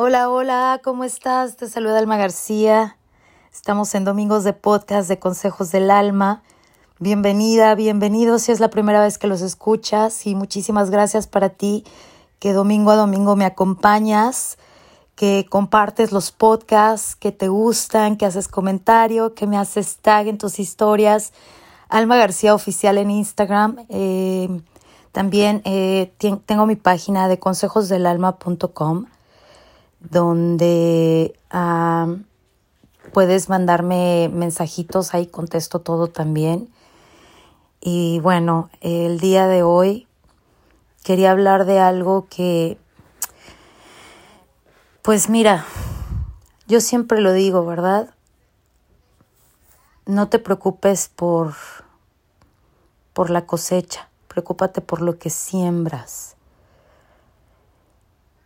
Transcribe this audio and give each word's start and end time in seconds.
Hola, 0.00 0.30
hola, 0.30 0.80
¿cómo 0.84 1.02
estás? 1.02 1.56
Te 1.56 1.68
saluda 1.68 1.98
Alma 1.98 2.16
García. 2.16 2.96
Estamos 3.52 3.96
en 3.96 4.04
Domingos 4.04 4.44
de 4.44 4.52
Podcast 4.52 5.08
de 5.08 5.18
Consejos 5.18 5.72
del 5.72 5.90
Alma. 5.90 6.44
Bienvenida, 7.00 7.74
bienvenido 7.74 8.38
si 8.38 8.52
es 8.52 8.60
la 8.60 8.70
primera 8.70 9.00
vez 9.02 9.18
que 9.18 9.26
los 9.26 9.40
escuchas 9.40 10.24
y 10.28 10.36
muchísimas 10.36 10.90
gracias 10.90 11.26
para 11.26 11.48
ti 11.48 11.82
que 12.38 12.52
domingo 12.52 12.92
a 12.92 12.94
domingo 12.94 13.34
me 13.34 13.44
acompañas, 13.44 14.56
que 15.16 15.46
compartes 15.50 16.12
los 16.12 16.30
podcasts, 16.30 17.16
que 17.16 17.32
te 17.32 17.48
gustan, 17.48 18.16
que 18.16 18.26
haces 18.26 18.46
comentario, 18.46 19.34
que 19.34 19.48
me 19.48 19.58
haces 19.58 19.96
tag 19.96 20.28
en 20.28 20.38
tus 20.38 20.60
historias. 20.60 21.32
Alma 21.88 22.16
García 22.16 22.54
Oficial 22.54 22.98
en 22.98 23.10
Instagram. 23.10 23.84
Eh, 23.88 24.60
también 25.10 25.60
eh, 25.64 26.12
tengo 26.46 26.66
mi 26.66 26.76
página 26.76 27.26
de 27.26 27.40
consejosdelalma.com 27.40 29.06
donde 30.00 31.34
puedes 33.12 33.48
mandarme 33.48 34.30
mensajitos, 34.32 35.14
ahí 35.14 35.26
contesto 35.26 35.80
todo 35.80 36.08
también. 36.08 36.68
Y 37.80 38.20
bueno, 38.20 38.70
el 38.80 39.20
día 39.20 39.46
de 39.46 39.62
hoy 39.62 40.06
quería 41.04 41.30
hablar 41.30 41.64
de 41.64 41.78
algo 41.80 42.26
que, 42.28 42.78
pues 45.02 45.28
mira, 45.28 45.64
yo 46.66 46.80
siempre 46.80 47.20
lo 47.20 47.32
digo, 47.32 47.64
¿verdad? 47.64 48.14
No 50.06 50.28
te 50.28 50.38
preocupes 50.38 51.08
por, 51.08 51.54
por 53.12 53.30
la 53.30 53.46
cosecha, 53.46 54.08
preocúpate 54.26 54.80
por 54.80 55.00
lo 55.00 55.18
que 55.18 55.30
siembras. 55.30 56.36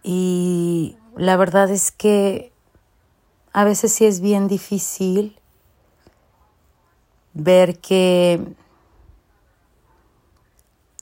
Y 0.03 0.97
la 1.17 1.37
verdad 1.37 1.71
es 1.71 1.91
que 1.91 2.53
a 3.53 3.65
veces 3.65 3.93
sí 3.93 4.07
es 4.07 4.21
bien 4.21 4.49
difícil 4.49 5.39
ver 7.35 7.79
que 7.79 8.55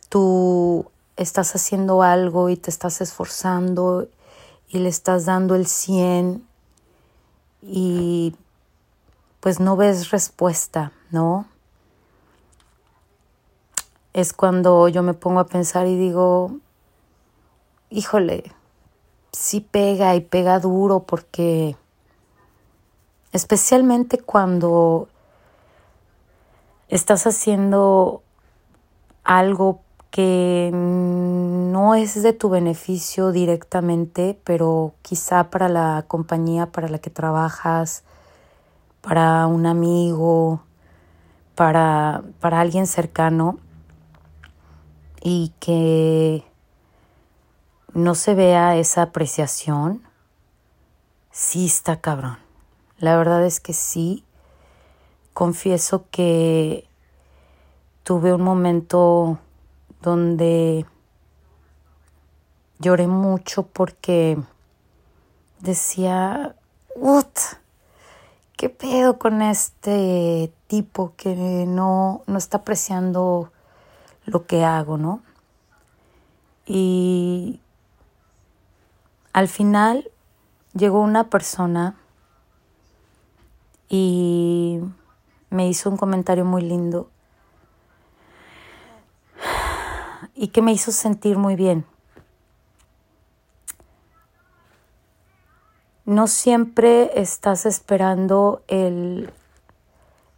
tú 0.08 0.90
estás 1.16 1.54
haciendo 1.54 2.02
algo 2.02 2.48
y 2.48 2.56
te 2.56 2.70
estás 2.70 3.00
esforzando 3.00 4.08
y 4.68 4.78
le 4.78 4.88
estás 4.88 5.26
dando 5.26 5.54
el 5.54 5.66
100 5.66 6.46
y 7.62 8.34
pues 9.40 9.60
no 9.60 9.76
ves 9.76 10.10
respuesta, 10.10 10.92
¿no? 11.10 11.46
Es 14.12 14.32
cuando 14.32 14.88
yo 14.88 15.02
me 15.02 15.14
pongo 15.14 15.40
a 15.40 15.46
pensar 15.46 15.86
y 15.86 15.96
digo, 15.96 16.56
híjole, 17.90 18.52
sí 19.32 19.60
pega 19.60 20.14
y 20.16 20.20
pega 20.20 20.58
duro 20.58 21.00
porque 21.00 21.76
especialmente 23.32 24.18
cuando 24.18 25.08
estás 26.88 27.26
haciendo 27.26 28.22
algo 29.24 29.80
que 30.10 30.70
no 30.72 31.94
es 31.94 32.20
de 32.20 32.32
tu 32.32 32.48
beneficio 32.48 33.30
directamente, 33.30 34.38
pero 34.42 34.94
quizá 35.02 35.50
para 35.50 35.68
la 35.68 36.04
compañía 36.08 36.66
para 36.66 36.88
la 36.88 36.98
que 36.98 37.10
trabajas, 37.10 38.02
para 39.02 39.46
un 39.46 39.66
amigo, 39.66 40.62
para, 41.54 42.22
para 42.40 42.60
alguien 42.60 42.88
cercano 42.88 43.58
y 45.22 45.52
que 45.60 46.44
no 47.92 48.14
se 48.14 48.34
vea 48.34 48.76
esa 48.76 49.02
apreciación, 49.02 50.02
sí 51.30 51.66
está 51.66 52.00
cabrón. 52.00 52.38
La 52.98 53.16
verdad 53.16 53.44
es 53.44 53.60
que 53.60 53.72
sí. 53.72 54.24
Confieso 55.32 56.04
que 56.10 56.86
tuve 58.02 58.32
un 58.32 58.42
momento 58.42 59.38
donde 60.02 60.84
lloré 62.78 63.06
mucho 63.06 63.62
porque 63.62 64.38
decía, 65.60 66.56
Ut, 66.96 67.38
¿qué 68.56 68.68
pedo 68.68 69.18
con 69.18 69.40
este 69.40 70.52
tipo 70.66 71.14
que 71.16 71.34
no, 71.66 72.22
no 72.26 72.38
está 72.38 72.58
apreciando 72.58 73.52
lo 74.26 74.46
que 74.46 74.64
hago, 74.64 74.98
no? 74.98 75.22
Y 76.66 77.60
al 79.32 79.48
final 79.48 80.10
llegó 80.74 81.00
una 81.00 81.30
persona 81.30 81.96
y 83.88 84.80
me 85.50 85.68
hizo 85.68 85.90
un 85.90 85.96
comentario 85.96 86.44
muy 86.44 86.62
lindo. 86.62 87.10
Y 90.34 90.48
que 90.48 90.62
me 90.62 90.72
hizo 90.72 90.92
sentir 90.92 91.36
muy 91.36 91.56
bien. 91.56 91.84
No 96.04 96.26
siempre 96.26 97.20
estás 97.20 97.66
esperando 97.66 98.62
el, 98.68 99.32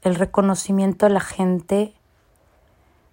el 0.03 0.15
reconocimiento 0.17 1.07
de 1.07 1.13
la 1.13 1.21
gente, 1.21 1.95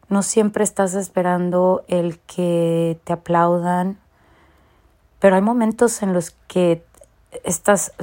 no 0.09 0.23
siempre 0.23 0.63
estás 0.63 0.95
esperando 0.95 1.85
el 1.87 2.19
que 2.19 2.99
te 3.03 3.13
aplaudan 3.13 3.99
pero 5.19 5.35
hay 5.35 5.41
momentos 5.41 6.01
en 6.01 6.13
los 6.13 6.31
que 6.47 6.83
estás 7.43 7.93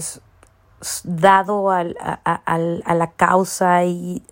dado 1.04 1.70
a, 1.70 1.84
la 1.84 3.10
causa 3.16 3.84
y 3.84 4.22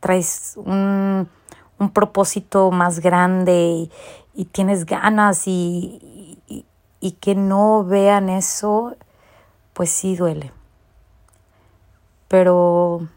traes 0.00 0.54
un, 0.56 1.28
propósito 1.92 2.70
más 2.70 3.00
grande 3.00 3.90
y, 4.34 4.44
tienes 4.46 4.86
ganas 4.86 5.48
y, 5.48 6.38
y, 7.00 7.12
que 7.12 7.34
no 7.34 7.84
vean 7.84 8.28
eso, 8.28 8.94
pues 9.72 9.90
sí 9.90 10.14
duele. 10.14 10.52
Pero 12.28 13.08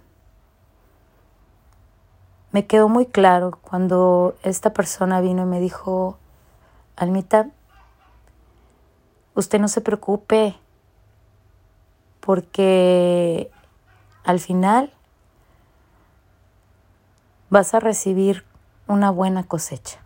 me 2.52 2.66
quedó 2.66 2.90
muy 2.90 3.06
claro 3.06 3.60
cuando 3.62 4.36
esta 4.42 4.74
persona 4.74 5.22
vino 5.22 5.44
y 5.44 5.46
me 5.46 5.60
dijo, 5.60 6.18
Almita, 6.96 7.50
usted 9.36 9.60
no 9.60 9.68
se 9.68 9.82
preocupe 9.82 10.56
porque 12.20 13.52
al 14.24 14.40
final 14.40 14.92
vas 17.50 17.74
a 17.74 17.80
recibir 17.80 18.44
una 18.88 19.12
buena 19.12 19.44
cosecha. 19.44 20.00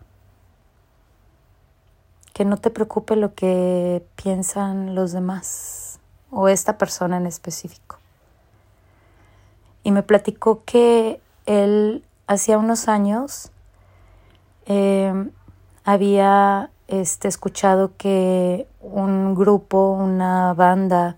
Que 2.34 2.44
no 2.44 2.56
te 2.56 2.70
preocupe 2.70 3.16
lo 3.16 3.34
que 3.34 4.04
piensan 4.16 4.94
los 4.94 5.12
demás 5.12 6.00
o 6.30 6.48
esta 6.48 6.78
persona 6.78 7.16
en 7.16 7.26
específico. 7.26 7.98
Y 9.82 9.92
me 9.92 10.02
platicó 10.02 10.62
que 10.64 11.20
él 11.46 12.04
hacía 12.26 12.58
unos 12.58 12.88
años 12.88 13.50
eh, 14.66 15.12
había 15.84 16.70
este, 16.90 17.28
escuchado 17.28 17.92
que 17.96 18.66
un 18.80 19.34
grupo, 19.34 19.92
una 19.92 20.52
banda 20.54 21.16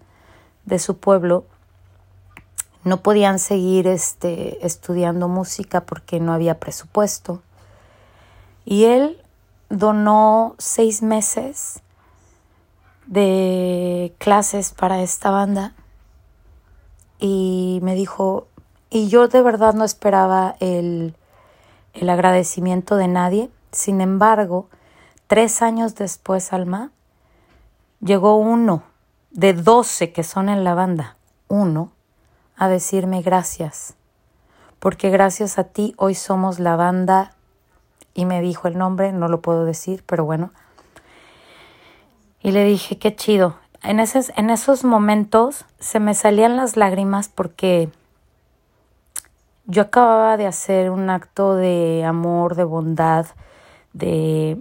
de 0.67 0.79
su 0.79 0.99
pueblo 0.99 1.45
no 2.85 3.03
podían 3.03 3.39
seguir 3.39 3.87
este, 3.87 4.65
estudiando 4.67 5.29
música 5.29 5.83
porque 5.83 6.21
no 6.21 6.33
había 6.33 6.61
presupuesto. 6.61 7.43
Y 8.65 8.85
él 8.85 9.19
donó 9.71 10.55
seis 10.59 11.03
meses 11.03 11.81
de 13.07 14.15
clases 14.19 14.73
para 14.73 15.03
esta 15.03 15.31
banda 15.31 15.75
y 17.19 17.81
me 17.83 17.95
dijo, 17.95 18.47
y 18.91 19.09
yo 19.09 19.29
de 19.29 19.43
verdad 19.43 19.75
no 19.75 19.85
esperaba 19.85 20.57
el, 20.61 21.17
el 21.95 22.11
agradecimiento 22.11 22.97
de 22.97 23.09
nadie, 23.09 23.51
sin 23.71 24.01
embargo, 24.01 24.69
Tres 25.33 25.63
años 25.63 25.95
después, 25.95 26.53
Alma, 26.53 26.91
llegó 28.03 28.37
uno 28.37 28.83
de 29.31 29.55
doce 29.55 30.13
que 30.13 30.25
son 30.25 30.51
en 30.51 30.63
la 30.63 30.75
banda, 30.75 31.17
uno, 31.49 31.91
a 32.55 32.69
decirme 32.69 33.23
gracias, 33.23 33.95
porque 34.79 35.09
gracias 35.09 35.59
a 35.59 35.65
ti 35.65 35.95
hoy 35.97 36.15
somos 36.15 36.59
la 36.59 36.77
banda, 36.77 37.33
y 38.13 38.27
me 38.27 38.43
dijo 38.43 38.69
el 38.69 38.77
nombre, 38.77 39.11
no 39.11 39.27
lo 39.29 39.41
puedo 39.41 39.65
decir, 39.65 40.05
pero 40.05 40.27
bueno. 40.27 40.51
Y 42.43 42.51
le 42.51 42.67
dije, 42.67 42.99
qué 42.99 43.17
chido. 43.17 43.57
En, 43.83 44.01
esos, 44.01 44.33
en 44.37 44.51
esos 44.51 44.85
momentos 44.85 45.65
se 45.79 45.99
me 45.99 46.13
salían 46.13 46.59
las 46.59 46.77
lágrimas 46.77 47.31
porque 47.31 47.89
yo 49.65 49.81
acababa 49.81 50.37
de 50.37 50.47
hacer 50.47 50.91
un 50.91 51.09
acto 51.09 51.55
de 51.55 52.05
amor, 52.05 52.55
de 52.55 52.65
bondad, 52.65 53.25
de 53.95 54.61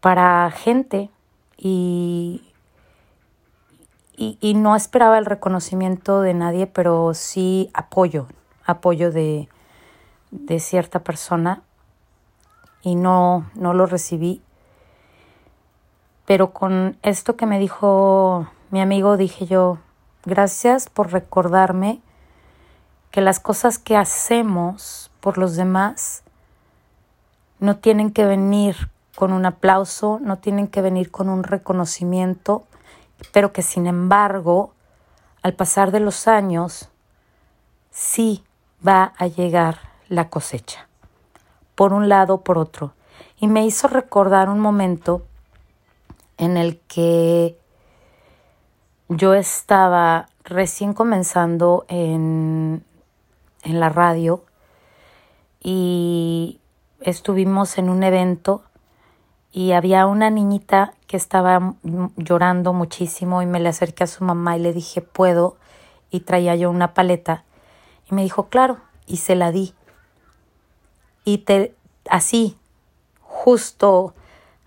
para 0.00 0.50
gente 0.50 1.10
y, 1.56 2.42
y, 4.16 4.54
no 4.54 4.76
esperaba 4.76 5.18
el 5.18 5.26
reconocimiento 5.26 6.20
de 6.20 6.34
nadie, 6.34 6.66
pero 6.66 7.14
sí 7.14 7.70
apoyo, 7.74 8.26
apoyo 8.64 9.10
de, 9.10 9.48
de 10.30 10.60
cierta 10.60 11.00
persona 11.00 11.62
y 12.82 12.94
no, 12.94 13.50
no 13.54 13.74
lo 13.74 13.86
recibí. 13.86 14.40
Pero 16.26 16.52
con 16.52 16.96
esto 17.02 17.36
que 17.36 17.46
me 17.46 17.58
dijo 17.58 18.46
mi 18.70 18.80
amigo, 18.80 19.16
dije 19.16 19.46
yo, 19.46 19.78
gracias 20.24 20.88
por 20.88 21.12
recordarme 21.12 22.00
que 23.10 23.20
las 23.20 23.40
cosas 23.40 23.78
que 23.78 23.96
hacemos 23.96 25.10
por 25.20 25.38
los 25.38 25.56
demás 25.56 26.22
no 27.58 27.78
tienen 27.78 28.12
que 28.12 28.24
venir 28.24 28.90
con 29.18 29.32
un 29.32 29.46
aplauso, 29.46 30.20
no 30.22 30.38
tienen 30.38 30.68
que 30.68 30.80
venir 30.80 31.10
con 31.10 31.28
un 31.28 31.42
reconocimiento, 31.42 32.68
pero 33.32 33.52
que 33.52 33.62
sin 33.62 33.88
embargo, 33.88 34.74
al 35.42 35.54
pasar 35.54 35.90
de 35.90 35.98
los 35.98 36.28
años, 36.28 36.88
sí 37.90 38.44
va 38.86 39.14
a 39.18 39.26
llegar 39.26 39.80
la 40.08 40.30
cosecha, 40.30 40.86
por 41.74 41.92
un 41.92 42.08
lado 42.08 42.34
o 42.34 42.40
por 42.42 42.58
otro. 42.58 42.92
Y 43.40 43.48
me 43.48 43.66
hizo 43.66 43.88
recordar 43.88 44.48
un 44.48 44.60
momento 44.60 45.26
en 46.36 46.56
el 46.56 46.78
que 46.86 47.58
yo 49.08 49.34
estaba 49.34 50.28
recién 50.44 50.94
comenzando 50.94 51.86
en, 51.88 52.84
en 53.64 53.80
la 53.80 53.88
radio 53.88 54.44
y 55.60 56.60
estuvimos 57.00 57.78
en 57.78 57.88
un 57.88 58.04
evento 58.04 58.62
y 59.52 59.72
había 59.72 60.06
una 60.06 60.30
niñita 60.30 60.92
que 61.06 61.16
estaba 61.16 61.74
llorando 62.16 62.72
muchísimo 62.72 63.42
y 63.42 63.46
me 63.46 63.60
le 63.60 63.70
acerqué 63.70 64.04
a 64.04 64.08
su 64.08 64.24
mamá 64.24 64.56
y 64.56 64.60
le 64.60 64.72
dije, 64.72 65.00
¿puedo? 65.00 65.56
Y 66.10 66.20
traía 66.20 66.54
yo 66.54 66.70
una 66.70 66.94
paleta. 66.94 67.44
Y 68.10 68.14
me 68.14 68.22
dijo, 68.22 68.48
claro, 68.48 68.78
y 69.06 69.18
se 69.18 69.34
la 69.34 69.50
di. 69.50 69.74
Y 71.24 71.38
te, 71.38 71.74
así, 72.08 72.58
justo 73.22 74.14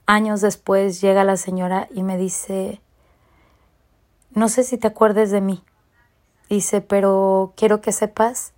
años 0.06 0.42
después, 0.42 1.00
llega 1.00 1.24
la 1.24 1.38
señora 1.38 1.88
y 1.92 2.04
me 2.04 2.18
dice, 2.18 2.82
no 4.32 4.50
sé 4.50 4.64
si 4.64 4.78
te 4.78 4.88
acuerdes 4.88 5.32
de 5.32 5.42
mí. 5.42 5.64
Dice, 6.50 6.82
pero 6.82 7.54
quiero 7.56 7.82
que 7.82 7.92
sepas 7.92 8.54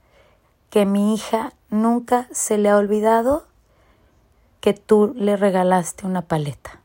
que 0.70 0.86
mi 0.86 1.14
hija 1.14 1.54
nunca 1.70 2.28
se 2.32 2.58
le 2.58 2.70
ha 2.70 2.78
olvidado 2.78 3.46
que 4.64 4.74
tú 4.74 5.14
le 5.18 5.36
regalaste 5.36 6.08
una 6.08 6.22
paleta. 6.22 6.80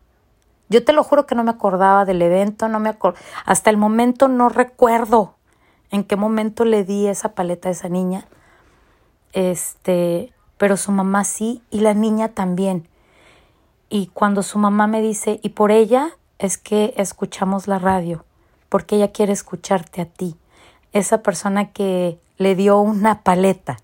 Yo 0.68 0.84
te 0.84 0.92
lo 0.92 1.04
juro 1.04 1.26
que 1.26 1.36
no 1.36 1.44
me 1.44 1.52
acordaba 1.52 2.04
del 2.04 2.20
evento, 2.20 2.66
no 2.66 2.80
me 2.80 2.92
hasta 3.44 3.70
el 3.70 3.76
momento 3.76 4.26
no 4.26 4.48
recuerdo 4.48 5.36
en 5.92 6.02
qué 6.02 6.16
momento 6.16 6.64
le 6.64 6.82
di 6.82 7.06
esa 7.06 7.36
paleta 7.36 7.68
a 7.68 7.70
esa 7.70 7.88
niña. 7.88 8.26
Este, 9.32 10.32
pero 10.56 10.76
su 10.76 10.90
mamá 10.90 11.22
sí 11.22 11.62
y 11.70 11.78
la 11.78 11.94
niña 11.94 12.30
también. 12.30 12.88
Y 13.88 14.08
cuando 14.08 14.42
su 14.42 14.58
mamá 14.58 14.88
me 14.88 15.00
dice, 15.00 15.38
"Y 15.44 15.50
por 15.50 15.70
ella 15.70 16.16
es 16.40 16.58
que 16.58 16.94
escuchamos 16.96 17.68
la 17.68 17.78
radio, 17.78 18.24
porque 18.68 18.96
ella 18.96 19.12
quiere 19.12 19.32
escucharte 19.32 20.00
a 20.00 20.06
ti." 20.06 20.36
Esa 20.92 21.22
persona 21.22 21.70
que 21.70 22.18
le 22.38 22.56
dio 22.56 22.80
una 22.80 23.22
paleta 23.22 23.76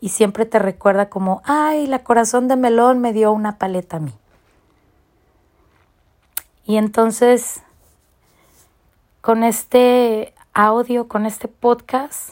y 0.00 0.10
siempre 0.10 0.46
te 0.46 0.58
recuerda 0.58 1.08
como, 1.08 1.42
ay, 1.44 1.86
la 1.86 2.04
corazón 2.04 2.48
de 2.48 2.56
melón 2.56 3.00
me 3.00 3.12
dio 3.12 3.32
una 3.32 3.58
paleta 3.58 3.98
a 3.98 4.00
mí. 4.00 4.12
Y 6.64 6.76
entonces, 6.76 7.62
con 9.20 9.44
este 9.44 10.34
audio, 10.54 11.08
con 11.08 11.26
este 11.26 11.48
podcast, 11.48 12.30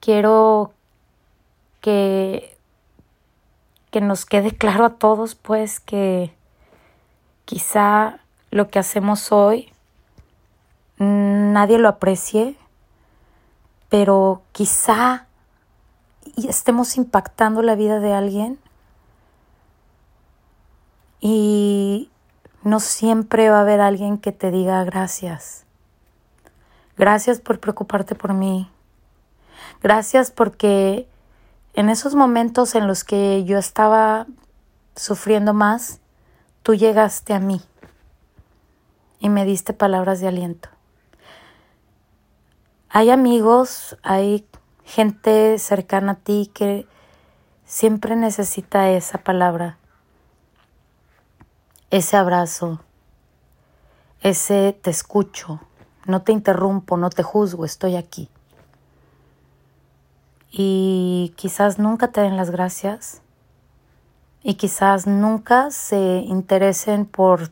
quiero 0.00 0.72
que, 1.80 2.56
que 3.90 4.00
nos 4.00 4.26
quede 4.26 4.50
claro 4.52 4.84
a 4.84 4.94
todos, 4.94 5.34
pues, 5.34 5.80
que 5.80 6.34
quizá 7.44 8.20
lo 8.50 8.68
que 8.68 8.78
hacemos 8.78 9.32
hoy 9.32 9.72
nadie 10.98 11.78
lo 11.78 11.88
aprecie, 11.88 12.56
pero 13.88 14.42
quizá 14.52 15.26
estemos 16.36 16.96
impactando 16.96 17.62
la 17.62 17.74
vida 17.74 18.00
de 18.00 18.12
alguien 18.12 18.58
y 21.20 22.10
no 22.62 22.80
siempre 22.80 23.50
va 23.50 23.58
a 23.58 23.62
haber 23.62 23.80
alguien 23.80 24.18
que 24.18 24.32
te 24.32 24.50
diga 24.50 24.84
gracias. 24.84 25.64
Gracias 26.96 27.40
por 27.40 27.60
preocuparte 27.60 28.14
por 28.14 28.34
mí. 28.34 28.70
Gracias 29.82 30.30
porque 30.30 31.08
en 31.74 31.88
esos 31.88 32.14
momentos 32.14 32.74
en 32.74 32.86
los 32.86 33.04
que 33.04 33.44
yo 33.44 33.58
estaba 33.58 34.26
sufriendo 34.96 35.54
más, 35.54 36.00
tú 36.62 36.74
llegaste 36.74 37.34
a 37.34 37.40
mí 37.40 37.62
y 39.20 39.28
me 39.28 39.44
diste 39.44 39.72
palabras 39.72 40.20
de 40.20 40.28
aliento. 40.28 40.68
Hay 42.90 43.10
amigos, 43.10 43.98
hay 44.02 44.46
gente 44.84 45.58
cercana 45.58 46.12
a 46.12 46.14
ti 46.14 46.50
que 46.54 46.86
siempre 47.66 48.16
necesita 48.16 48.90
esa 48.90 49.18
palabra, 49.18 49.76
ese 51.90 52.16
abrazo, 52.16 52.80
ese 54.22 54.72
te 54.72 54.88
escucho, 54.88 55.60
no 56.06 56.22
te 56.22 56.32
interrumpo, 56.32 56.96
no 56.96 57.10
te 57.10 57.22
juzgo, 57.22 57.66
estoy 57.66 57.96
aquí. 57.96 58.30
Y 60.50 61.34
quizás 61.36 61.78
nunca 61.78 62.10
te 62.10 62.22
den 62.22 62.38
las 62.38 62.50
gracias 62.50 63.20
y 64.42 64.54
quizás 64.54 65.06
nunca 65.06 65.70
se 65.70 66.22
interesen 66.26 67.04
por, 67.04 67.50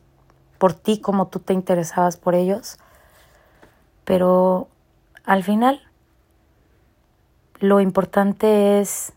por 0.57 0.73
ti 0.73 0.99
como 0.99 1.27
tú 1.27 1.41
te 1.41 1.53
interesabas 1.53 2.17
por 2.17 2.35
ellos, 2.35 2.79
pero 4.07 4.69
al 5.27 5.43
final, 5.43 5.83
lo 7.59 7.81
importante 7.81 8.81
es 8.81 9.13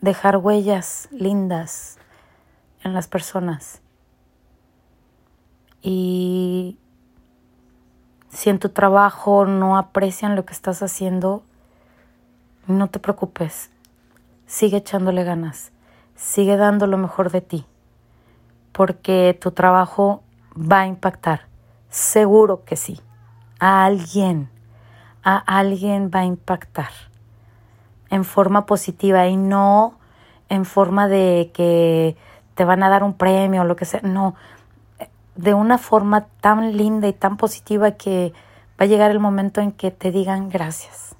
dejar 0.00 0.38
huellas 0.38 1.08
lindas 1.10 1.98
en 2.82 2.94
las 2.94 3.08
personas. 3.08 3.82
Y 5.82 6.78
si 8.30 8.48
en 8.48 8.58
tu 8.58 8.70
trabajo 8.70 9.44
no 9.44 9.76
aprecian 9.76 10.34
lo 10.34 10.46
que 10.46 10.54
estás 10.54 10.82
haciendo, 10.82 11.42
no 12.66 12.88
te 12.88 12.98
preocupes. 12.98 13.70
Sigue 14.46 14.78
echándole 14.78 15.24
ganas. 15.24 15.72
Sigue 16.16 16.56
dando 16.56 16.86
lo 16.86 16.96
mejor 16.96 17.30
de 17.30 17.42
ti. 17.42 17.66
Porque 18.72 19.38
tu 19.38 19.50
trabajo 19.50 20.22
va 20.56 20.80
a 20.80 20.86
impactar. 20.86 21.48
Seguro 21.90 22.64
que 22.64 22.76
sí. 22.76 23.00
A 23.58 23.84
alguien 23.84 24.48
a 25.24 25.38
alguien 25.38 26.10
va 26.14 26.20
a 26.20 26.24
impactar 26.26 26.90
en 28.10 28.24
forma 28.24 28.66
positiva 28.66 29.26
y 29.26 29.36
no 29.36 29.98
en 30.48 30.64
forma 30.64 31.08
de 31.08 31.50
que 31.54 32.16
te 32.54 32.64
van 32.64 32.82
a 32.82 32.88
dar 32.88 33.02
un 33.02 33.14
premio 33.14 33.62
o 33.62 33.64
lo 33.64 33.74
que 33.74 33.86
sea, 33.86 34.00
no, 34.02 34.36
de 35.34 35.54
una 35.54 35.78
forma 35.78 36.26
tan 36.40 36.76
linda 36.76 37.08
y 37.08 37.12
tan 37.12 37.36
positiva 37.36 37.92
que 37.92 38.32
va 38.80 38.84
a 38.84 38.86
llegar 38.86 39.10
el 39.10 39.18
momento 39.18 39.60
en 39.60 39.72
que 39.72 39.90
te 39.90 40.12
digan 40.12 40.48
gracias. 40.50 41.16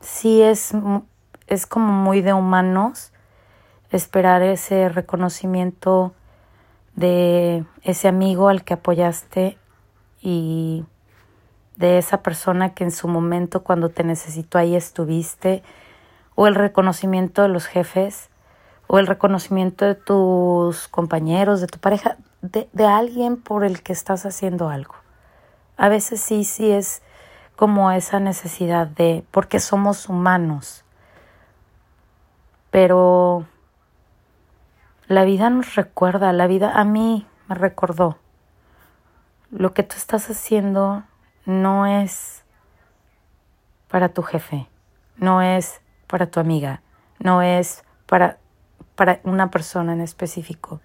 Sí 0.00 0.42
es, 0.42 0.72
es 1.46 1.66
como 1.66 1.92
muy 1.92 2.20
de 2.20 2.32
humanos 2.32 3.12
esperar 3.90 4.42
ese 4.42 4.88
reconocimiento 4.88 6.12
de 6.94 7.64
ese 7.82 8.08
amigo 8.08 8.48
al 8.48 8.64
que 8.64 8.74
apoyaste 8.74 9.58
y 10.20 10.84
de 11.76 11.98
esa 11.98 12.22
persona 12.22 12.74
que 12.74 12.84
en 12.84 12.90
su 12.90 13.08
momento 13.08 13.62
cuando 13.62 13.90
te 13.90 14.04
necesitó 14.04 14.58
ahí 14.58 14.74
estuviste, 14.74 15.62
o 16.34 16.46
el 16.46 16.54
reconocimiento 16.54 17.42
de 17.42 17.48
los 17.48 17.66
jefes, 17.66 18.30
o 18.86 18.98
el 18.98 19.06
reconocimiento 19.06 19.84
de 19.84 19.94
tus 19.94 20.88
compañeros, 20.88 21.60
de 21.60 21.66
tu 21.66 21.78
pareja, 21.78 22.16
de, 22.42 22.68
de 22.72 22.86
alguien 22.86 23.36
por 23.36 23.64
el 23.64 23.82
que 23.82 23.92
estás 23.92 24.26
haciendo 24.26 24.68
algo. 24.68 24.94
A 25.76 25.88
veces 25.88 26.20
sí, 26.20 26.44
sí 26.44 26.70
es 26.70 27.02
como 27.56 27.90
esa 27.90 28.20
necesidad 28.20 28.86
de, 28.86 29.24
porque 29.30 29.60
somos 29.60 30.08
humanos, 30.08 30.84
pero 32.70 33.46
la 35.08 35.24
vida 35.24 35.50
nos 35.50 35.74
recuerda, 35.74 36.32
la 36.32 36.46
vida 36.46 36.72
a 36.72 36.84
mí 36.84 37.26
me 37.48 37.54
recordó. 37.54 38.18
Lo 39.50 39.72
que 39.72 39.82
tú 39.82 39.96
estás 39.96 40.28
haciendo 40.28 41.04
no 41.46 41.86
es 41.86 42.44
para 43.88 44.10
tu 44.10 44.22
jefe, 44.22 44.68
no 45.16 45.40
es 45.40 45.80
para 46.06 46.26
tu 46.26 46.40
amiga, 46.40 46.82
no 47.18 47.40
es 47.40 47.84
para, 48.06 48.38
para 48.94 49.20
una 49.24 49.50
persona 49.50 49.94
en 49.94 50.00
específico. 50.00 50.80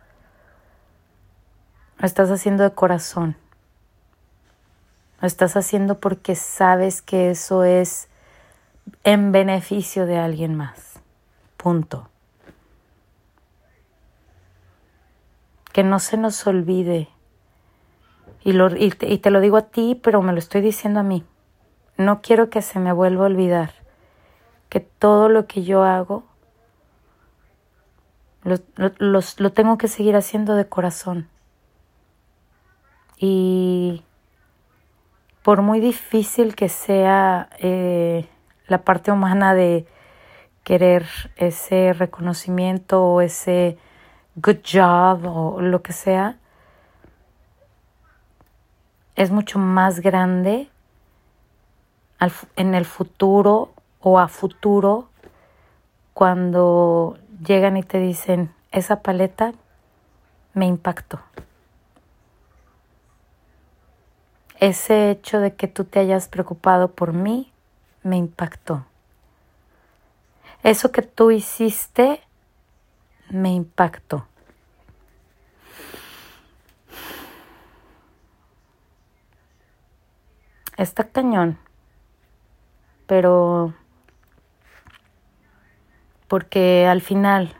Lo 1.97 2.05
estás 2.05 2.31
haciendo 2.31 2.63
de 2.63 2.71
corazón. 2.71 3.35
Lo 5.19 5.27
estás 5.27 5.55
haciendo 5.55 5.99
porque 5.99 6.35
sabes 6.35 7.03
que 7.03 7.29
eso 7.29 7.63
es 7.63 8.07
en 9.03 9.31
beneficio 9.31 10.07
de 10.07 10.17
alguien 10.17 10.55
más. 10.55 10.99
Punto. 11.57 12.09
Que 15.73 15.83
no 15.83 15.99
se 15.99 16.17
nos 16.17 16.47
olvide. 16.47 17.07
Y, 18.43 18.53
lo, 18.53 18.75
y, 18.75 18.89
te, 18.89 19.07
y 19.10 19.19
te 19.19 19.29
lo 19.29 19.39
digo 19.39 19.57
a 19.57 19.67
ti, 19.67 20.00
pero 20.01 20.21
me 20.21 20.33
lo 20.33 20.39
estoy 20.39 20.62
diciendo 20.62 21.00
a 21.00 21.03
mí. 21.03 21.24
No 21.98 22.21
quiero 22.21 22.50
que 22.50 22.62
se 22.62 22.79
me 22.79 22.91
vuelva 22.91 23.24
a 23.24 23.27
olvidar 23.27 23.74
que 24.69 24.79
todo 24.79 25.29
lo 25.29 25.48
que 25.48 25.63
yo 25.63 25.83
hago 25.83 26.24
lo, 28.43 28.55
lo, 28.75 29.19
lo, 29.38 29.51
tengo 29.51 29.77
que 29.77 29.88
seguir 29.88 30.15
haciendo 30.15 30.55
de 30.55 30.67
corazón. 30.67 31.29
Y 33.17 34.03
por 35.43 35.62
muy 35.62 35.79
difícil 35.79 36.55
que 36.55 36.69
sea 36.69 37.50
eh, 37.60 38.27
la 38.67 38.83
parte 38.83 39.12
humana 39.12 39.53
de 39.53 39.86
querer 40.63 41.05
ese 41.36 41.93
reconocimiento 41.93 43.03
o 43.03 43.21
ese 43.21 43.77
good 44.36 44.60
job 44.65 45.25
o 45.25 45.62
lo 45.62 45.81
que 45.81 45.93
sea, 45.93 46.38
es 49.21 49.29
mucho 49.29 49.59
más 49.59 49.99
grande 49.99 50.67
en 52.55 52.73
el 52.73 52.85
futuro 52.85 53.71
o 53.99 54.17
a 54.17 54.27
futuro 54.27 55.09
cuando 56.15 57.19
llegan 57.45 57.77
y 57.77 57.83
te 57.83 57.99
dicen, 57.99 58.51
esa 58.71 59.03
paleta 59.03 59.53
me 60.55 60.65
impactó. 60.65 61.19
Ese 64.59 65.11
hecho 65.11 65.39
de 65.39 65.53
que 65.53 65.67
tú 65.67 65.83
te 65.83 65.99
hayas 65.99 66.27
preocupado 66.27 66.91
por 66.91 67.13
mí 67.13 67.51
me 68.01 68.17
impactó. 68.17 68.85
Eso 70.63 70.91
que 70.91 71.03
tú 71.03 71.29
hiciste 71.29 72.21
me 73.29 73.51
impactó. 73.53 74.25
Está 80.81 81.03
cañón, 81.03 81.59
pero 83.05 83.75
porque 86.27 86.88
al 86.88 87.01
final 87.01 87.55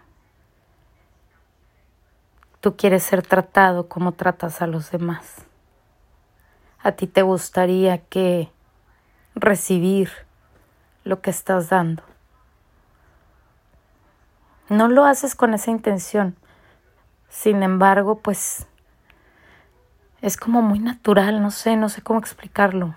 tú 2.62 2.75
quieres 2.75 3.04
ser 3.04 3.22
tratado 3.22 3.88
como 3.88 4.13
tratas 4.13 4.63
a 4.63 4.66
los 4.66 4.90
demás. 4.90 5.46
A 6.82 6.94
ti 6.94 7.06
te 7.06 7.22
gustaría 7.22 8.00
que 8.00 8.51
recibir 9.36 10.10
lo 11.04 11.22
que 11.22 11.30
estás 11.30 11.70
dando. 11.70 12.01
No 14.68 14.88
lo 14.88 15.06
haces 15.06 15.36
con 15.36 15.54
esa 15.54 15.70
intención. 15.70 16.36
Sin 17.30 17.62
embargo, 17.62 18.18
pues 18.18 18.66
es 20.24 20.38
como 20.38 20.63
muy 20.63 20.80
natural, 20.80 21.40
no 21.44 21.51
sé, 21.51 21.75
no 21.75 21.88
sé 21.88 22.01
cómo 22.01 22.20
explicarlo. 22.20 22.96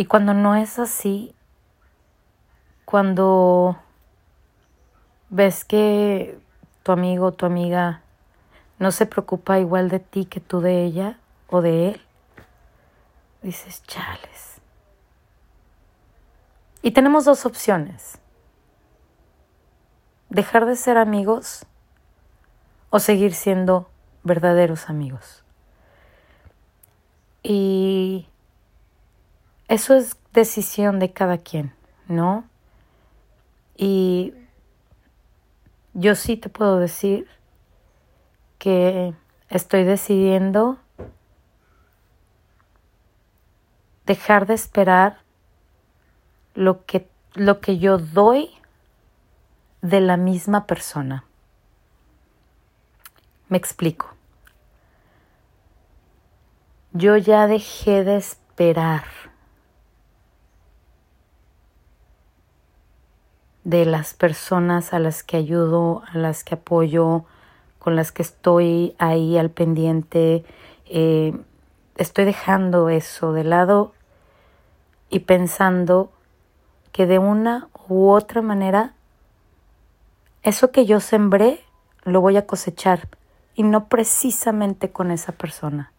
Y 0.00 0.06
cuando 0.06 0.32
no 0.32 0.54
es 0.54 0.78
así, 0.78 1.34
cuando 2.86 3.76
ves 5.28 5.66
que 5.66 6.40
tu 6.82 6.92
amigo 6.92 7.26
o 7.26 7.32
tu 7.32 7.44
amiga 7.44 8.00
no 8.78 8.92
se 8.92 9.04
preocupa 9.04 9.58
igual 9.58 9.90
de 9.90 10.00
ti 10.00 10.24
que 10.24 10.40
tú 10.40 10.62
de 10.62 10.84
ella 10.86 11.18
o 11.48 11.60
de 11.60 11.88
él, 11.90 12.00
dices, 13.42 13.82
chales. 13.82 14.62
Y 16.80 16.92
tenemos 16.92 17.26
dos 17.26 17.44
opciones. 17.44 18.16
Dejar 20.30 20.64
de 20.64 20.76
ser 20.76 20.96
amigos 20.96 21.66
o 22.88 23.00
seguir 23.00 23.34
siendo 23.34 23.90
verdaderos 24.24 24.88
amigos. 24.88 25.44
Y 27.42 28.29
eso 29.70 29.94
es 29.94 30.16
decisión 30.32 30.98
de 30.98 31.12
cada 31.12 31.38
quien, 31.38 31.72
¿no? 32.08 32.44
Y 33.76 34.34
yo 35.94 36.16
sí 36.16 36.36
te 36.36 36.48
puedo 36.48 36.78
decir 36.80 37.28
que 38.58 39.14
estoy 39.48 39.84
decidiendo 39.84 40.78
dejar 44.06 44.48
de 44.48 44.54
esperar 44.54 45.20
lo 46.54 46.84
que, 46.84 47.08
lo 47.34 47.60
que 47.60 47.78
yo 47.78 47.98
doy 47.98 48.50
de 49.82 50.00
la 50.00 50.16
misma 50.16 50.66
persona. 50.66 51.24
Me 53.48 53.56
explico. 53.56 54.16
Yo 56.92 57.16
ya 57.16 57.46
dejé 57.46 58.02
de 58.02 58.16
esperar 58.16 59.29
de 63.64 63.84
las 63.84 64.14
personas 64.14 64.92
a 64.92 64.98
las 64.98 65.22
que 65.22 65.36
ayudo, 65.36 66.02
a 66.12 66.18
las 66.18 66.44
que 66.44 66.54
apoyo, 66.54 67.24
con 67.78 67.96
las 67.96 68.12
que 68.12 68.22
estoy 68.22 68.94
ahí 68.98 69.36
al 69.38 69.50
pendiente. 69.50 70.44
Eh, 70.86 71.34
estoy 71.96 72.24
dejando 72.24 72.88
eso 72.88 73.32
de 73.32 73.44
lado 73.44 73.92
y 75.08 75.20
pensando 75.20 76.12
que 76.92 77.06
de 77.06 77.18
una 77.18 77.68
u 77.88 78.10
otra 78.10 78.42
manera 78.42 78.94
eso 80.42 80.70
que 80.70 80.86
yo 80.86 81.00
sembré 81.00 81.62
lo 82.04 82.20
voy 82.20 82.36
a 82.36 82.46
cosechar 82.46 83.08
y 83.54 83.62
no 83.62 83.88
precisamente 83.88 84.90
con 84.90 85.10
esa 85.10 85.32
persona, 85.32 85.92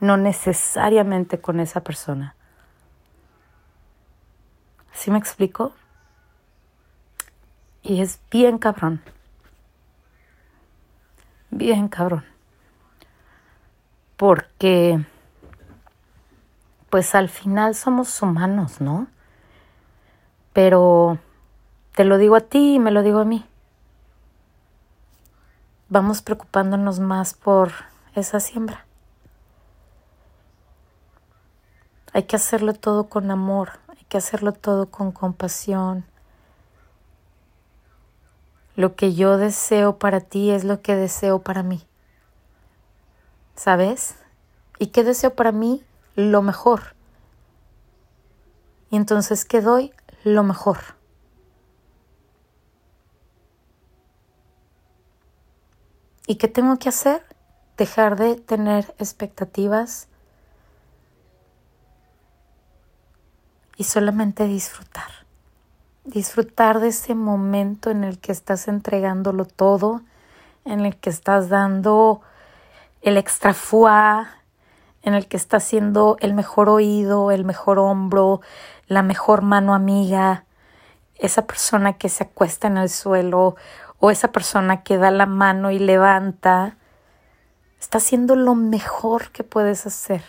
no 0.00 0.16
necesariamente 0.16 1.40
con 1.40 1.60
esa 1.60 1.82
persona. 1.82 2.34
¿Sí 4.92 5.12
me 5.12 5.18
explico? 5.18 5.72
Y 7.82 8.00
es 8.00 8.20
bien 8.30 8.58
cabrón. 8.58 9.02
Bien 11.50 11.88
cabrón. 11.88 12.24
Porque, 14.16 15.04
pues 16.90 17.14
al 17.14 17.28
final 17.28 17.74
somos 17.74 18.20
humanos, 18.20 18.80
¿no? 18.80 19.06
Pero 20.52 21.18
te 21.94 22.04
lo 22.04 22.18
digo 22.18 22.36
a 22.36 22.40
ti 22.40 22.74
y 22.74 22.78
me 22.78 22.90
lo 22.90 23.02
digo 23.02 23.20
a 23.20 23.24
mí. 23.24 23.44
Vamos 25.88 26.20
preocupándonos 26.20 27.00
más 27.00 27.32
por 27.34 27.72
esa 28.14 28.40
siembra. 28.40 28.84
Hay 32.12 32.24
que 32.24 32.36
hacerlo 32.36 32.74
todo 32.74 33.08
con 33.08 33.30
amor, 33.30 33.70
hay 33.88 34.04
que 34.08 34.18
hacerlo 34.18 34.52
todo 34.52 34.90
con 34.90 35.12
compasión, 35.12 36.04
lo 38.78 38.94
que 38.94 39.12
yo 39.12 39.38
deseo 39.38 39.98
para 39.98 40.20
ti 40.20 40.52
es 40.52 40.62
lo 40.62 40.82
que 40.82 40.94
deseo 40.94 41.40
para 41.40 41.64
mí. 41.64 41.84
¿Sabes? 43.56 44.14
¿Y 44.78 44.86
qué 44.88 45.02
deseo 45.02 45.34
para 45.34 45.50
mí? 45.50 45.82
Lo 46.14 46.42
mejor. 46.42 46.94
Y 48.88 48.96
entonces, 48.96 49.44
¿qué 49.44 49.60
doy? 49.60 49.92
Lo 50.22 50.44
mejor. 50.44 50.78
¿Y 56.28 56.36
qué 56.36 56.46
tengo 56.46 56.78
que 56.78 56.90
hacer? 56.90 57.24
Dejar 57.76 58.14
de 58.14 58.36
tener 58.36 58.94
expectativas 59.00 60.06
y 63.76 63.82
solamente 63.82 64.44
disfrutar 64.44 65.27
disfrutar 66.08 66.80
de 66.80 66.88
ese 66.88 67.14
momento 67.14 67.90
en 67.90 68.02
el 68.02 68.18
que 68.18 68.32
estás 68.32 68.66
entregándolo 68.66 69.44
todo, 69.44 70.00
en 70.64 70.80
el 70.80 70.96
que 70.96 71.10
estás 71.10 71.50
dando 71.50 72.22
el 73.02 73.18
extra 73.18 73.52
foie, 73.52 74.26
en 75.02 75.14
el 75.14 75.28
que 75.28 75.36
estás 75.36 75.64
siendo 75.64 76.16
el 76.20 76.32
mejor 76.32 76.70
oído, 76.70 77.30
el 77.30 77.44
mejor 77.44 77.78
hombro, 77.78 78.40
la 78.86 79.02
mejor 79.02 79.42
mano 79.42 79.74
amiga, 79.74 80.44
esa 81.16 81.46
persona 81.46 81.94
que 81.94 82.08
se 82.08 82.24
acuesta 82.24 82.68
en 82.68 82.78
el 82.78 82.88
suelo 82.88 83.56
o 84.00 84.10
esa 84.10 84.32
persona 84.32 84.82
que 84.82 84.96
da 84.96 85.10
la 85.10 85.26
mano 85.26 85.70
y 85.70 85.78
levanta, 85.78 86.76
está 87.78 87.98
haciendo 87.98 88.34
lo 88.34 88.54
mejor 88.54 89.30
que 89.30 89.44
puedes 89.44 89.86
hacer. 89.86 90.22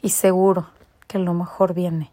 Y 0.00 0.10
seguro 0.10 0.70
que 1.06 1.18
lo 1.18 1.34
mejor 1.34 1.74
viene. 1.74 2.11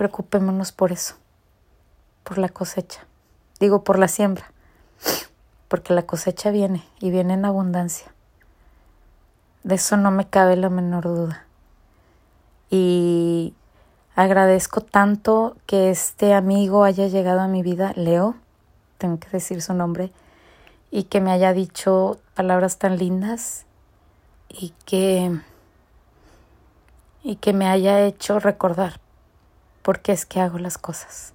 Preocupémonos 0.00 0.72
por 0.72 0.92
eso, 0.92 1.16
por 2.24 2.38
la 2.38 2.48
cosecha. 2.48 3.00
Digo, 3.58 3.84
por 3.84 3.98
la 3.98 4.08
siembra, 4.08 4.50
porque 5.68 5.92
la 5.92 6.04
cosecha 6.04 6.50
viene 6.50 6.82
y 7.00 7.10
viene 7.10 7.34
en 7.34 7.44
abundancia. 7.44 8.10
De 9.62 9.74
eso 9.74 9.98
no 9.98 10.10
me 10.10 10.26
cabe 10.26 10.56
la 10.56 10.70
menor 10.70 11.04
duda. 11.04 11.44
Y 12.70 13.52
agradezco 14.16 14.80
tanto 14.80 15.54
que 15.66 15.90
este 15.90 16.32
amigo 16.32 16.84
haya 16.84 17.06
llegado 17.08 17.40
a 17.40 17.46
mi 17.46 17.62
vida, 17.62 17.92
Leo, 17.94 18.36
tengo 18.96 19.18
que 19.18 19.28
decir 19.28 19.60
su 19.60 19.74
nombre, 19.74 20.12
y 20.90 21.02
que 21.02 21.20
me 21.20 21.30
haya 21.30 21.52
dicho 21.52 22.18
palabras 22.34 22.78
tan 22.78 22.96
lindas 22.96 23.66
y 24.48 24.72
que 24.86 25.38
y 27.22 27.36
que 27.36 27.52
me 27.52 27.68
haya 27.68 28.00
hecho 28.06 28.40
recordar 28.40 28.98
por 29.82 30.00
qué 30.00 30.12
es 30.12 30.26
que 30.26 30.40
hago 30.40 30.58
las 30.58 30.78
cosas. 30.78 31.32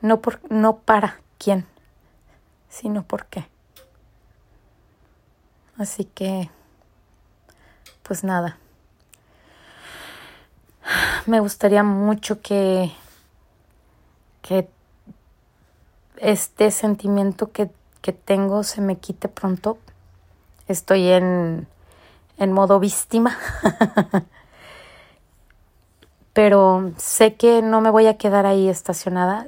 No 0.00 0.20
por 0.20 0.40
no 0.50 0.78
para 0.78 1.20
quién, 1.38 1.66
sino 2.68 3.02
por 3.04 3.26
qué. 3.26 3.48
Así 5.78 6.04
que 6.04 6.50
pues 8.02 8.22
nada. 8.22 8.58
Me 11.26 11.40
gustaría 11.40 11.82
mucho 11.82 12.40
que 12.42 12.92
que 14.42 14.68
este 16.18 16.70
sentimiento 16.70 17.50
que, 17.50 17.70
que 18.02 18.12
tengo 18.12 18.62
se 18.62 18.82
me 18.82 18.96
quite 18.96 19.28
pronto. 19.28 19.78
Estoy 20.68 21.08
en, 21.08 21.66
en 22.36 22.52
modo 22.52 22.78
víctima. 22.78 23.38
Pero 26.34 26.92
sé 26.98 27.34
que 27.34 27.62
no 27.62 27.80
me 27.80 27.90
voy 27.90 28.06
a 28.06 28.18
quedar 28.18 28.44
ahí 28.44 28.68
estacionada 28.68 29.46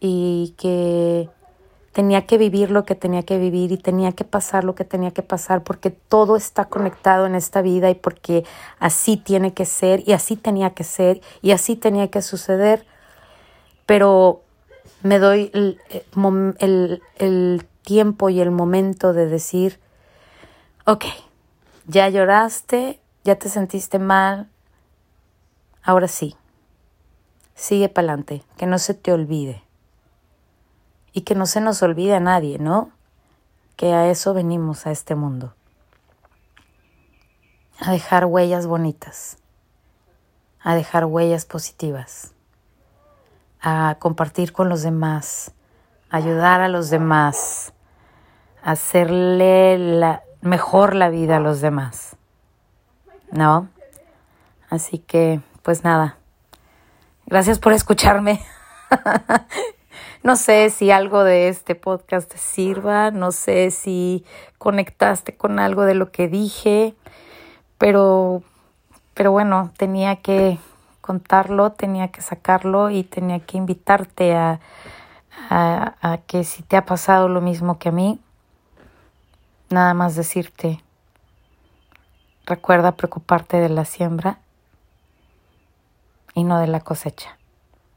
y 0.00 0.54
que 0.58 1.30
tenía 1.92 2.26
que 2.26 2.38
vivir 2.38 2.70
lo 2.70 2.84
que 2.84 2.94
tenía 2.94 3.22
que 3.22 3.38
vivir 3.38 3.72
y 3.72 3.76
tenía 3.76 4.12
que 4.12 4.24
pasar 4.24 4.64
lo 4.64 4.74
que 4.74 4.84
tenía 4.84 5.10
que 5.10 5.22
pasar 5.22 5.62
porque 5.62 5.90
todo 5.90 6.36
está 6.36 6.66
conectado 6.66 7.26
en 7.26 7.34
esta 7.34 7.62
vida 7.62 7.90
y 7.90 7.94
porque 7.94 8.44
así 8.78 9.16
tiene 9.16 9.54
que 9.54 9.66
ser 9.66 10.06
y 10.06 10.12
así 10.12 10.36
tenía 10.36 10.70
que 10.70 10.84
ser 10.84 11.20
y 11.42 11.52
así 11.52 11.76
tenía 11.76 12.08
que 12.10 12.22
suceder. 12.22 12.86
Pero 13.86 14.42
me 15.02 15.18
doy 15.18 15.50
el, 15.54 15.78
el, 16.58 17.02
el, 17.18 17.66
tiempo 17.82 18.28
y 18.28 18.40
el 18.40 18.50
momento 18.50 19.12
de 19.12 19.26
decir, 19.26 19.80
ok, 20.86 21.06
ya 21.86 22.08
lloraste, 22.08 23.00
ya 23.24 23.36
te 23.36 23.48
sentiste 23.48 23.98
mal, 23.98 24.48
ahora 25.82 26.08
sí, 26.08 26.36
sigue 27.54 27.88
para 27.88 28.08
adelante, 28.08 28.44
que 28.56 28.66
no 28.66 28.78
se 28.78 28.94
te 28.94 29.12
olvide. 29.12 29.62
Y 31.12 31.22
que 31.22 31.34
no 31.34 31.46
se 31.46 31.60
nos 31.60 31.82
olvide 31.82 32.14
a 32.14 32.20
nadie, 32.20 32.58
¿no? 32.58 32.90
Que 33.76 33.92
a 33.94 34.08
eso 34.08 34.32
venimos 34.32 34.86
a 34.86 34.92
este 34.92 35.14
mundo. 35.14 35.54
A 37.80 37.92
dejar 37.92 38.26
huellas 38.26 38.66
bonitas, 38.66 39.38
a 40.60 40.74
dejar 40.74 41.06
huellas 41.06 41.46
positivas 41.46 42.32
a 43.60 43.96
compartir 43.98 44.52
con 44.52 44.68
los 44.68 44.82
demás, 44.82 45.52
ayudar 46.08 46.60
a 46.60 46.68
los 46.68 46.90
demás, 46.90 47.72
hacerle 48.62 49.78
la, 49.78 50.22
mejor 50.40 50.94
la 50.94 51.10
vida 51.10 51.36
a 51.36 51.40
los 51.40 51.60
demás. 51.60 52.16
¿No? 53.30 53.68
Así 54.70 54.98
que, 54.98 55.40
pues 55.62 55.84
nada. 55.84 56.16
Gracias 57.26 57.58
por 57.58 57.72
escucharme. 57.72 58.40
no 60.22 60.36
sé 60.36 60.70
si 60.70 60.90
algo 60.90 61.24
de 61.24 61.48
este 61.48 61.74
podcast 61.74 62.30
te 62.30 62.38
sirva, 62.38 63.10
no 63.10 63.32
sé 63.32 63.70
si 63.70 64.24
conectaste 64.58 65.36
con 65.36 65.58
algo 65.58 65.84
de 65.84 65.94
lo 65.94 66.10
que 66.10 66.28
dije, 66.28 66.94
pero 67.78 68.42
pero 69.14 69.32
bueno, 69.32 69.70
tenía 69.76 70.16
que 70.16 70.58
contarlo, 71.02 71.72
tenía 71.72 72.08
que 72.08 72.22
sacarlo 72.22 72.88
y 72.88 73.04
tenía 73.04 73.40
que 73.40 73.58
invitarte 73.58 74.34
a, 74.34 74.60
a, 75.50 76.18
que 76.26 76.44
si 76.44 76.62
te 76.62 76.76
ha 76.76 76.86
pasado 76.86 77.28
lo 77.28 77.40
mismo 77.40 77.78
que 77.78 77.90
a 77.90 77.92
mí, 77.92 78.18
nada 79.68 79.92
más 79.92 80.16
decirte, 80.16 80.82
recuerda 82.46 82.92
preocuparte 82.92 83.58
de 83.58 83.68
la 83.68 83.84
siembra 83.84 84.38
y 86.34 86.44
no 86.44 86.58
de 86.58 86.66
la 86.66 86.80
cosecha. 86.80 87.36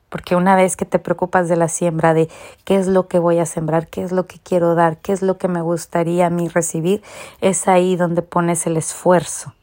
Porque 0.10 0.36
una 0.36 0.56
vez 0.56 0.78
que 0.78 0.86
te 0.86 1.00
preocupas 1.00 1.50
de 1.50 1.56
la 1.56 1.68
siembra, 1.68 2.14
de 2.14 2.30
qué 2.66 2.78
es 2.78 2.88
lo 2.88 3.08
que 3.08 3.20
voy 3.20 3.40
a 3.40 3.46
sembrar, 3.46 3.88
qué 3.88 4.04
es 4.04 4.12
lo 4.12 4.28
que 4.28 4.40
quiero 4.40 4.76
dar, 4.76 4.98
qué 4.98 5.12
es 5.12 5.22
lo 5.22 5.38
que 5.38 5.48
me 5.48 5.62
gustaría 5.62 6.28
a 6.28 6.30
mí 6.30 6.48
recibir, 6.50 7.02
es 7.42 7.68
ahí 7.68 7.96
donde 7.96 8.22
pones 8.22 8.68
el 8.68 8.78
esfuerzo 8.78 9.54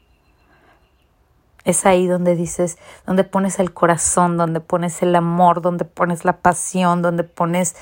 es 1.63 1.85
ahí 1.85 2.07
donde 2.07 2.35
dices, 2.35 2.77
donde 3.05 3.23
pones 3.23 3.59
el 3.59 3.73
corazón, 3.73 4.37
donde 4.37 4.59
pones 4.59 5.01
el 5.01 5.15
amor, 5.15 5.61
donde 5.61 5.85
pones 5.85 6.25
la 6.25 6.37
pasión, 6.37 7.01
donde 7.01 7.23
pones 7.23 7.75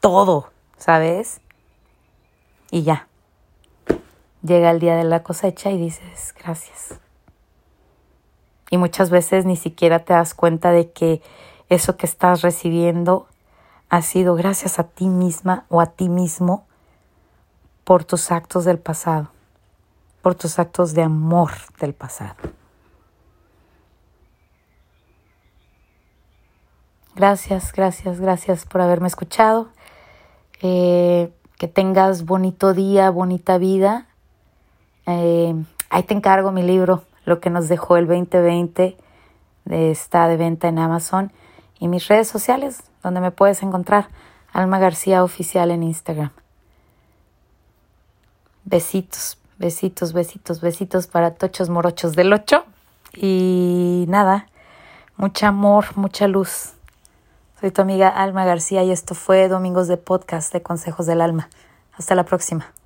todo, 0.00 0.50
¿sabes? 0.78 1.40
Y 2.70 2.82
ya. 2.82 3.08
Llega 4.42 4.70
el 4.70 4.80
día 4.80 4.96
de 4.96 5.04
la 5.04 5.22
cosecha 5.22 5.70
y 5.70 5.78
dices, 5.78 6.34
gracias. 6.38 7.00
Y 8.70 8.78
muchas 8.78 9.10
veces 9.10 9.44
ni 9.44 9.56
siquiera 9.56 10.00
te 10.00 10.12
das 10.12 10.34
cuenta 10.34 10.72
de 10.72 10.90
que 10.90 11.22
eso 11.68 11.96
que 11.96 12.06
estás 12.06 12.42
recibiendo 12.42 13.26
ha 13.88 14.02
sido 14.02 14.34
gracias 14.34 14.78
a 14.78 14.84
ti 14.84 15.08
misma 15.08 15.64
o 15.68 15.80
a 15.80 15.86
ti 15.86 16.08
mismo 16.08 16.66
por 17.84 18.04
tus 18.04 18.32
actos 18.32 18.64
del 18.64 18.78
pasado, 18.78 19.30
por 20.22 20.34
tus 20.34 20.58
actos 20.58 20.92
de 20.94 21.02
amor 21.02 21.52
del 21.78 21.94
pasado. 21.94 22.34
Gracias, 27.14 27.72
gracias, 27.72 28.20
gracias 28.20 28.66
por 28.66 28.80
haberme 28.80 29.08
escuchado. 29.08 29.68
Eh, 30.60 31.32
que 31.58 31.68
tengas 31.68 32.24
bonito 32.24 32.74
día, 32.74 33.08
bonita 33.10 33.56
vida. 33.56 34.06
Eh, 35.06 35.54
ahí 35.88 36.02
te 36.02 36.12
encargo 36.12 36.52
mi 36.52 36.62
libro, 36.62 37.04
lo 37.26 37.40
que 37.40 37.50
nos 37.50 37.68
dejó 37.68 37.98
el 37.98 38.06
2020, 38.06 38.96
está 39.66 40.28
de 40.28 40.36
venta 40.36 40.68
en 40.68 40.78
Amazon 40.78 41.32
y 41.78 41.88
mis 41.88 42.08
redes 42.08 42.28
sociales, 42.28 42.84
donde 43.02 43.20
me 43.20 43.32
puedes 43.32 43.62
encontrar, 43.62 44.08
Alma 44.52 44.78
García 44.78 45.22
Oficial 45.22 45.70
en 45.70 45.82
Instagram. 45.82 46.30
Besitos, 48.64 49.38
besitos, 49.58 50.12
besitos, 50.12 50.60
besitos 50.60 51.06
para 51.06 51.34
tochos 51.34 51.68
morochos 51.68 52.14
del 52.14 52.32
8. 52.32 52.64
Y 53.16 54.06
nada, 54.08 54.46
mucho 55.16 55.46
amor, 55.46 55.86
mucha 55.96 56.26
luz. 56.28 56.72
Soy 57.60 57.70
tu 57.70 57.82
amiga 57.82 58.08
Alma 58.08 58.44
García 58.44 58.82
y 58.84 58.90
esto 58.90 59.14
fue 59.14 59.48
Domingos 59.48 59.88
de 59.88 59.96
Podcast 59.96 60.52
de 60.52 60.62
Consejos 60.62 61.06
del 61.06 61.20
Alma. 61.20 61.48
Hasta 61.98 62.14
la 62.14 62.24
próxima. 62.24 62.76